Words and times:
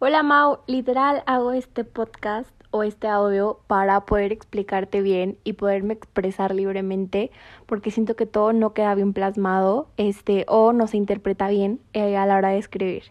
Hola 0.00 0.22
Mau, 0.22 0.60
literal 0.68 1.24
hago 1.26 1.50
este 1.50 1.82
podcast 1.82 2.48
o 2.70 2.84
este 2.84 3.08
audio 3.08 3.58
para 3.66 4.02
poder 4.02 4.30
explicarte 4.30 5.02
bien 5.02 5.38
y 5.42 5.54
poderme 5.54 5.94
expresar 5.94 6.54
libremente 6.54 7.32
porque 7.66 7.90
siento 7.90 8.14
que 8.14 8.24
todo 8.24 8.52
no 8.52 8.74
queda 8.74 8.94
bien 8.94 9.12
plasmado 9.12 9.88
este 9.96 10.44
o 10.46 10.72
no 10.72 10.86
se 10.86 10.98
interpreta 10.98 11.48
bien 11.48 11.80
eh, 11.94 12.16
a 12.16 12.26
la 12.26 12.36
hora 12.36 12.50
de 12.50 12.58
escribir. 12.58 13.10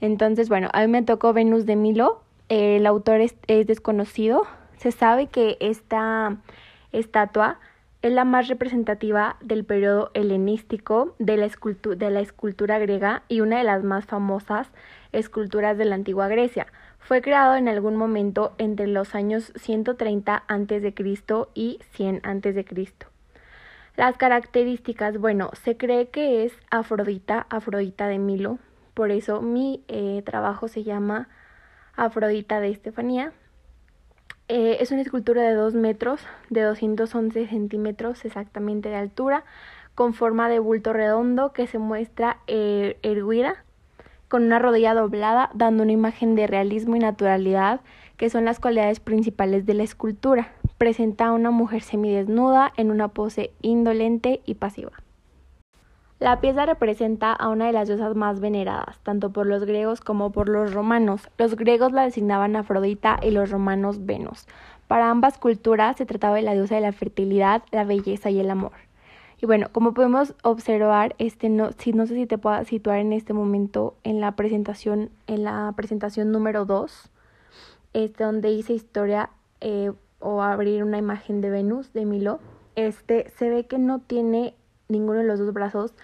Entonces, 0.00 0.48
bueno, 0.48 0.70
a 0.72 0.80
mí 0.80 0.86
me 0.86 1.02
tocó 1.02 1.34
Venus 1.34 1.66
de 1.66 1.76
Milo, 1.76 2.22
el 2.48 2.86
autor 2.86 3.20
es, 3.20 3.36
es 3.46 3.66
desconocido, 3.66 4.46
se 4.78 4.90
sabe 4.90 5.26
que 5.26 5.58
esta 5.60 6.38
estatua 6.92 7.58
es 8.02 8.12
la 8.12 8.24
más 8.24 8.48
representativa 8.48 9.36
del 9.40 9.64
periodo 9.64 10.10
helenístico 10.14 11.14
de 11.18 11.36
la, 11.36 12.20
escultura 12.20 12.78
griega 12.80 13.22
y 13.28 13.40
una 13.40 13.58
de 13.58 13.64
las 13.64 13.84
más 13.84 14.04
famosas 14.06 14.68
esculturas 15.12 15.78
de 15.78 15.84
la 15.84 15.94
antigua 15.94 16.26
Grecia. 16.28 16.66
Fue 16.98 17.22
creado 17.22 17.54
en 17.54 17.68
algún 17.68 17.96
momento 17.96 18.54
entre 18.58 18.88
los 18.88 19.14
años 19.14 19.52
130 19.56 20.42
a.C. 20.46 20.94
y 21.54 21.78
100 21.92 22.20
a.C. 22.24 22.66
Las 23.96 24.16
características, 24.16 25.18
bueno, 25.18 25.50
se 25.62 25.76
cree 25.76 26.08
que 26.08 26.44
es 26.44 26.52
Afrodita, 26.70 27.46
Afrodita 27.50 28.08
de 28.08 28.18
Milo, 28.18 28.58
por 28.94 29.10
eso 29.10 29.42
mi 29.42 29.84
eh, 29.88 30.22
trabajo 30.24 30.68
se 30.68 30.82
llama 30.82 31.28
Afrodita 31.96 32.60
de 32.60 32.70
Estefanía. 32.70 33.32
Eh, 34.48 34.78
es 34.80 34.90
una 34.90 35.02
escultura 35.02 35.42
de 35.42 35.54
2 35.54 35.74
metros, 35.74 36.20
de 36.50 36.62
211 36.62 37.46
centímetros 37.46 38.24
exactamente 38.24 38.88
de 38.88 38.96
altura, 38.96 39.44
con 39.94 40.14
forma 40.14 40.48
de 40.48 40.58
bulto 40.58 40.92
redondo 40.92 41.52
que 41.52 41.66
se 41.66 41.78
muestra 41.78 42.38
eh, 42.46 42.98
erguida 43.02 43.64
con 44.32 44.44
una 44.44 44.58
rodilla 44.58 44.94
doblada, 44.94 45.50
dando 45.52 45.82
una 45.82 45.92
imagen 45.92 46.36
de 46.36 46.46
realismo 46.46 46.96
y 46.96 47.00
naturalidad, 47.00 47.82
que 48.16 48.30
son 48.30 48.46
las 48.46 48.60
cualidades 48.60 48.98
principales 48.98 49.66
de 49.66 49.74
la 49.74 49.82
escultura. 49.82 50.52
Presenta 50.78 51.26
a 51.26 51.32
una 51.32 51.50
mujer 51.50 51.82
semidesnuda 51.82 52.72
en 52.78 52.90
una 52.90 53.08
pose 53.08 53.52
indolente 53.60 54.40
y 54.46 54.54
pasiva. 54.54 55.01
La 56.22 56.40
pieza 56.40 56.66
representa 56.66 57.32
a 57.32 57.48
una 57.48 57.66
de 57.66 57.72
las 57.72 57.88
diosas 57.88 58.14
más 58.14 58.38
veneradas, 58.38 58.96
tanto 59.02 59.32
por 59.32 59.44
los 59.44 59.64
griegos 59.64 60.00
como 60.00 60.30
por 60.30 60.48
los 60.48 60.72
romanos. 60.72 61.28
Los 61.36 61.56
griegos 61.56 61.90
la 61.90 62.04
designaban 62.04 62.54
Afrodita 62.54 63.18
y 63.20 63.32
los 63.32 63.50
romanos 63.50 64.06
Venus. 64.06 64.46
Para 64.86 65.10
ambas 65.10 65.36
culturas 65.36 65.96
se 65.96 66.06
trataba 66.06 66.36
de 66.36 66.42
la 66.42 66.54
diosa 66.54 66.76
de 66.76 66.80
la 66.80 66.92
fertilidad, 66.92 67.64
la 67.72 67.82
belleza 67.82 68.30
y 68.30 68.38
el 68.38 68.50
amor. 68.50 68.70
Y 69.40 69.46
bueno, 69.46 69.66
como 69.72 69.94
podemos 69.94 70.36
observar, 70.44 71.16
este 71.18 71.48
no, 71.48 71.72
si, 71.72 71.92
no 71.92 72.06
sé 72.06 72.14
si 72.14 72.26
te 72.26 72.38
puedo 72.38 72.64
situar 72.66 73.00
en 73.00 73.12
este 73.12 73.32
momento 73.32 73.96
en 74.04 74.20
la 74.20 74.36
presentación, 74.36 75.10
en 75.26 75.42
la 75.42 75.72
presentación 75.74 76.30
número 76.30 76.64
2, 76.66 77.10
este, 77.94 78.22
donde 78.22 78.52
hice 78.52 78.74
historia 78.74 79.30
eh, 79.60 79.90
o 80.20 80.40
abrir 80.40 80.84
una 80.84 80.98
imagen 80.98 81.40
de 81.40 81.50
Venus 81.50 81.92
de 81.92 82.04
Milo. 82.04 82.38
Este 82.76 83.28
se 83.30 83.50
ve 83.50 83.66
que 83.66 83.78
no 83.78 83.98
tiene 83.98 84.54
ninguno 84.92 85.18
de 85.18 85.24
los 85.24 85.38
dos 85.38 85.52
brazos. 85.52 85.94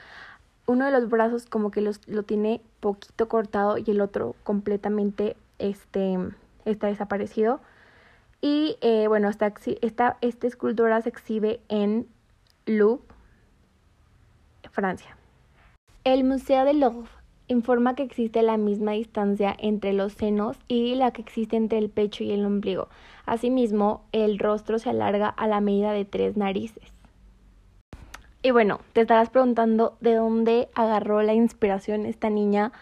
Uno 0.67 0.85
de 0.85 0.91
los 0.91 1.09
brazos 1.09 1.47
como 1.47 1.71
que 1.71 1.81
los, 1.81 2.07
lo 2.09 2.25
tiene 2.25 2.61
poquito 2.81 3.29
cortado 3.29 3.79
y 3.79 3.85
el 3.91 4.01
otro 4.01 4.35
completamente 4.43 5.37
este, 5.59 6.19
está 6.65 6.89
desaparecido. 6.89 7.61
Y 8.41 8.77
eh, 8.81 9.07
bueno, 9.09 9.29
esta, 9.29 9.53
esta, 9.81 10.17
esta 10.21 10.47
escultura 10.47 11.01
se 11.03 11.09
exhibe 11.09 11.61
en 11.69 12.07
Louvre 12.67 13.05
Francia. 14.71 15.17
El 16.05 16.25
Museo 16.25 16.65
de 16.65 16.75
Louvre 16.75 17.11
informa 17.49 17.95
que 17.95 18.03
existe 18.03 18.43
la 18.43 18.57
misma 18.57 18.93
distancia 18.93 19.57
entre 19.59 19.93
los 19.93 20.13
senos 20.13 20.59
y 20.69 20.95
la 20.95 21.11
que 21.11 21.23
existe 21.23 21.57
entre 21.57 21.79
el 21.79 21.91
pecho 21.91 22.23
y 22.23 22.31
el 22.31 22.45
ombligo. 22.45 22.89
Asimismo, 23.27 24.05
el 24.13 24.39
rostro 24.39 24.79
se 24.79 24.91
alarga 24.91 25.29
a 25.29 25.49
la 25.49 25.61
medida 25.61 25.93
de 25.93 26.05
tres 26.05 26.37
narices. 26.37 26.98
Y 28.43 28.53
bueno, 28.53 28.81
te 28.93 29.01
estarás 29.01 29.31
preguntando 29.31 29.97
de 30.01 30.15
dónde 30.15 30.69
agarró 30.75 31.23
la 31.23 31.35
inspiración 31.35 32.07
esta 32.07 32.31
niña 32.31 32.73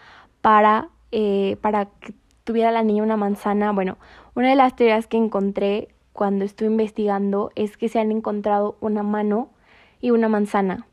para, 0.41 0.89
eh, 1.11 1.57
para 1.61 1.85
que 1.85 2.13
tuviera 2.43 2.71
la 2.71 2.83
niña 2.83 3.03
una 3.03 3.17
manzana. 3.17 3.71
Bueno, 3.71 3.97
una 4.35 4.49
de 4.49 4.55
las 4.55 4.75
teorías 4.75 5.07
que 5.07 5.17
encontré 5.17 5.89
cuando 6.13 6.45
estuve 6.45 6.69
investigando 6.69 7.51
es 7.55 7.75
que 7.77 7.89
se 7.89 7.99
han 7.99 8.11
encontrado 8.11 8.77
una 8.81 9.03
mano 9.03 9.49
y 9.99 10.11
una 10.11 10.29
manzana. 10.29 10.85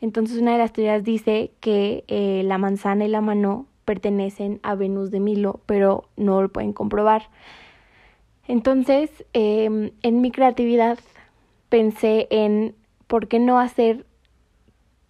Entonces 0.00 0.40
una 0.40 0.52
de 0.52 0.58
las 0.58 0.72
teorías 0.72 1.04
dice 1.04 1.52
que 1.60 2.04
eh, 2.08 2.42
la 2.44 2.58
manzana 2.58 3.04
y 3.04 3.08
la 3.08 3.20
mano 3.20 3.66
pertenecen 3.84 4.60
a 4.62 4.74
Venus 4.74 5.10
de 5.10 5.20
Milo, 5.20 5.60
pero 5.66 6.04
no 6.16 6.42
lo 6.42 6.48
pueden 6.48 6.72
comprobar. 6.72 7.28
Entonces, 8.46 9.10
em, 9.32 9.90
en 10.02 10.20
mi 10.20 10.30
creatividad 10.30 10.98
pensé 11.68 12.26
en 12.30 12.74
por 13.10 13.26
qué 13.26 13.40
no 13.40 13.58
hacer 13.58 14.06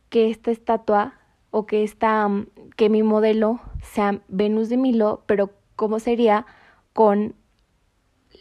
que 0.08 0.30
esta 0.30 0.50
estatua 0.50 1.12
o 1.50 1.66
que 1.66 1.82
esta 1.84 2.26
que 2.74 2.88
mi 2.88 3.02
modelo 3.02 3.60
sea 3.82 4.22
Venus 4.28 4.70
de 4.70 4.78
Milo, 4.78 5.22
pero 5.26 5.50
cómo 5.76 5.98
sería 5.98 6.46
con 6.94 7.34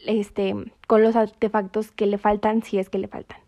este 0.05 0.55
con 0.87 1.03
los 1.03 1.17
artefactos 1.17 1.91
que 1.91 2.05
le 2.05 2.17
faltan 2.17 2.63
si 2.63 2.79
es 2.79 2.89
que 2.89 2.99
le 2.99 3.09
faltan. 3.09 3.41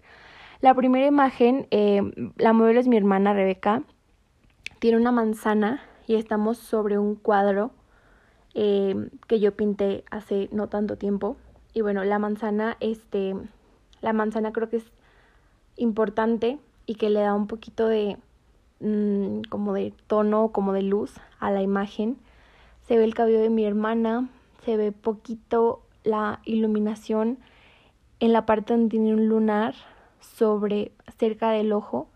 La 0.59 0.73
primera 0.73 1.07
imagen, 1.07 1.67
eh, 1.71 2.01
la 2.35 2.51
modelo 2.51 2.81
es 2.81 2.89
mi 2.89 2.97
hermana 2.97 3.33
Rebeca, 3.33 3.83
tiene 4.79 4.97
una 4.97 5.13
manzana 5.13 5.81
y 6.07 6.15
estamos 6.15 6.57
sobre 6.57 6.97
un 6.97 7.15
cuadro 7.15 7.71
eh, 8.53 9.09
que 9.29 9.39
yo 9.39 9.55
pinté 9.55 10.03
hace 10.11 10.49
no 10.51 10.67
tanto 10.67 10.97
tiempo. 10.97 11.37
Y 11.73 11.79
bueno, 11.79 12.03
la 12.03 12.19
manzana, 12.19 12.75
este, 12.81 13.33
la 14.01 14.11
manzana 14.11 14.51
creo 14.51 14.67
que 14.67 14.75
es 14.75 14.91
importante 15.77 16.59
y 16.85 16.95
que 16.95 17.09
le 17.09 17.21
da 17.21 17.33
un 17.33 17.47
poquito 17.47 17.87
de 17.87 18.17
mm, 18.79 19.41
como 19.49 19.73
de 19.73 19.93
tono, 20.07 20.49
como 20.49 20.73
de 20.73 20.81
luz 20.81 21.13
a 21.39 21.51
la 21.51 21.61
imagen. 21.61 22.17
Se 22.87 22.97
ve 22.97 23.03
el 23.03 23.13
cabello 23.13 23.39
de 23.39 23.49
mi 23.49 23.65
hermana, 23.65 24.29
se 24.65 24.77
ve 24.77 24.91
poquito 24.91 25.81
la 26.03 26.39
iluminación 26.45 27.37
en 28.19 28.33
la 28.33 28.45
parte 28.45 28.73
donde 28.73 28.89
tiene 28.89 29.13
un 29.13 29.27
lunar 29.27 29.75
sobre 30.19 30.91
cerca 31.17 31.51
del 31.51 31.73
ojo. 31.73 32.07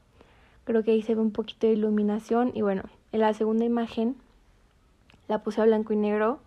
Creo 0.64 0.84
que 0.84 0.92
ahí 0.92 1.02
se 1.02 1.16
ve 1.16 1.22
un 1.22 1.32
poquito 1.32 1.68
de 1.68 1.74
iluminación 1.74 2.52
y 2.54 2.62
bueno, 2.62 2.84
en 3.12 3.22
la 3.22 3.34
segunda 3.34 3.66
imagen 3.66 4.16
la 5.28 5.40
puse 5.44 5.62
a 5.62 5.66
blanco 5.66 5.94
y 5.94 5.98
negro. 5.98 6.40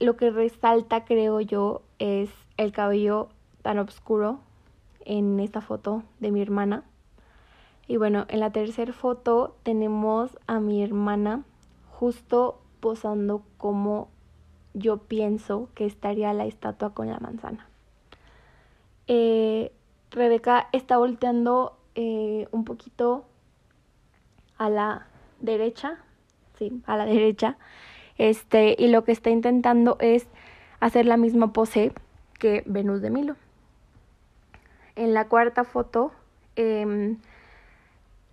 lo 0.00 0.16
que 0.16 0.30
resalta, 0.30 1.04
creo 1.04 1.40
yo, 1.40 1.82
es 1.98 2.30
el 2.56 2.72
cabello 2.72 3.28
tan 3.62 3.78
oscuro 3.78 4.40
en 5.06 5.40
esta 5.40 5.60
foto 5.60 6.02
de 6.20 6.30
mi 6.30 6.40
hermana. 6.40 6.84
Y 7.88 7.96
bueno, 7.96 8.26
en 8.28 8.40
la 8.40 8.50
tercera 8.50 8.92
foto 8.92 9.56
tenemos 9.62 10.38
a 10.46 10.60
mi 10.60 10.82
hermana 10.82 11.42
justo 11.90 12.60
posando 12.80 13.42
como 13.58 14.08
yo 14.74 14.98
pienso 14.98 15.68
que 15.74 15.86
estaría 15.86 16.32
la 16.32 16.46
estatua 16.46 16.90
con 16.90 17.08
la 17.08 17.18
manzana. 17.20 17.68
Eh, 19.06 19.72
Rebeca 20.10 20.68
está 20.72 20.96
volteando 20.96 21.76
eh, 21.94 22.48
un 22.50 22.64
poquito 22.64 23.24
a 24.58 24.70
la 24.70 25.06
derecha, 25.40 25.98
sí, 26.58 26.82
a 26.86 26.96
la 26.96 27.04
derecha, 27.04 27.56
este, 28.18 28.76
y 28.78 28.88
lo 28.88 29.04
que 29.04 29.12
está 29.12 29.30
intentando 29.30 29.96
es 30.00 30.26
hacer 30.80 31.06
la 31.06 31.16
misma 31.16 31.52
pose 31.52 31.92
que 32.38 32.62
Venus 32.66 33.02
de 33.02 33.10
Milo. 33.10 33.36
En 34.96 35.14
la 35.14 35.28
cuarta 35.28 35.64
foto, 35.64 36.12
em, 36.56 37.18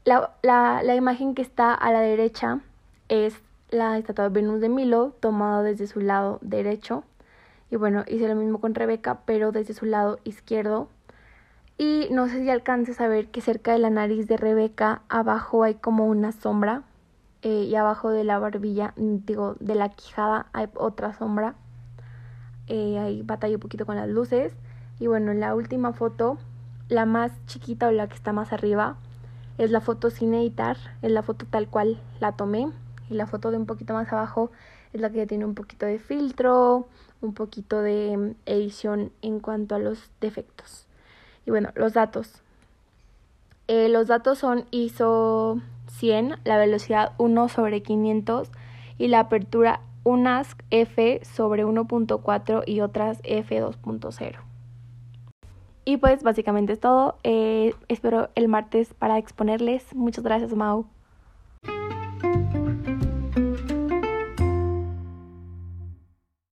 la, 0.05 0.31
la, 0.41 0.81
la 0.83 0.95
imagen 0.95 1.35
que 1.35 1.41
está 1.41 1.73
a 1.73 1.91
la 1.91 2.01
derecha 2.01 2.59
es 3.07 3.41
la 3.69 3.97
estatua 3.97 4.25
de 4.25 4.29
Venus 4.31 4.61
de 4.61 4.69
Milo 4.69 5.13
tomada 5.19 5.63
desde 5.63 5.88
su 5.88 6.00
lado 6.00 6.39
derecho. 6.41 7.03
Y 7.71 7.75
bueno, 7.75 8.03
hice 8.07 8.27
lo 8.27 8.35
mismo 8.35 8.59
con 8.59 8.75
Rebeca, 8.75 9.19
pero 9.25 9.51
desde 9.51 9.73
su 9.73 9.85
lado 9.85 10.19
izquierdo 10.23 10.89
y 11.81 12.09
no 12.11 12.27
sé 12.27 12.41
si 12.41 12.50
alcances 12.50 13.00
a 13.00 13.07
ver 13.07 13.27
que 13.27 13.39
cerca 13.39 13.71
de 13.71 13.79
la 13.79 13.89
nariz 13.89 14.27
de 14.27 14.35
Rebeca, 14.35 15.01
abajo 15.07 15.63
hay 15.63 15.75
como 15.75 16.07
una 16.07 16.33
sombra. 16.33 16.83
Eh, 17.41 17.67
y 17.69 17.75
abajo 17.75 18.09
de 18.09 18.25
la 18.25 18.38
barbilla, 18.38 18.94
digo, 18.97 19.55
de 19.62 19.75
la 19.75 19.88
quijada 19.88 20.47
hay 20.51 20.67
otra 20.75 21.13
sombra. 21.13 21.55
Eh, 22.67 23.00
ahí 23.00 23.21
batalla 23.21 23.55
un 23.55 23.62
poquito 23.62 23.85
con 23.85 23.95
las 23.95 24.09
luces. 24.09 24.53
Y 25.00 25.07
bueno, 25.07 25.31
en 25.31 25.39
la 25.39 25.55
última 25.55 25.94
foto, 25.94 26.38
la 26.89 27.06
más 27.06 27.31
chiquita 27.45 27.88
o 27.88 27.91
la 27.91 28.07
que 28.07 28.15
está 28.15 28.33
más 28.33 28.51
arriba, 28.51 28.97
es 29.57 29.71
la 29.71 29.81
foto 29.81 30.09
sin 30.09 30.33
editar, 30.33 30.77
es 31.01 31.12
la 31.12 31.24
foto 31.24 31.45
tal 31.50 31.68
cual 31.68 32.01
la 32.19 32.33
tomé. 32.33 32.69
Y 33.09 33.15
la 33.15 33.27
foto 33.27 33.51
de 33.51 33.57
un 33.57 33.65
poquito 33.65 33.94
más 33.94 34.12
abajo 34.12 34.51
es 34.94 35.01
la 35.01 35.09
que 35.09 35.25
tiene 35.27 35.45
un 35.45 35.56
poquito 35.56 35.86
de 35.86 36.00
filtro, 36.00 36.88
un 37.21 37.33
poquito 37.33 37.81
de 37.81 38.15
mm, 38.18 38.36
edición 38.45 39.12
en 39.21 39.39
cuanto 39.39 39.75
a 39.75 39.80
los 39.80 40.12
defectos. 40.21 40.88
Y 41.45 41.51
bueno, 41.51 41.71
los 41.75 41.94
datos. 41.94 42.41
Eh, 43.68 43.89
los 43.89 44.07
datos 44.07 44.39
son 44.39 44.65
ISO 44.71 45.62
100, 45.88 46.39
la 46.44 46.57
velocidad 46.57 47.13
1 47.18 47.50
sobre 47.50 47.83
500 47.83 48.50
y 48.97 49.07
la 49.07 49.19
apertura 49.19 49.81
unas 50.03 50.56
F 50.71 51.21
sobre 51.24 51.65
1.4 51.65 52.63
y 52.65 52.81
otras 52.81 53.19
F 53.24 53.62
2.0. 53.62 54.49
Y 55.89 55.97
pues 55.97 56.21
básicamente 56.21 56.74
es 56.74 56.80
todo. 56.80 57.18
Eh, 57.24 57.74
espero 57.88 58.30
el 58.36 58.47
martes 58.47 58.94
para 58.94 59.18
exponerles. 59.18 59.95
Muchas 59.95 60.24
gracias, 60.24 60.53
Mau. 60.53 60.86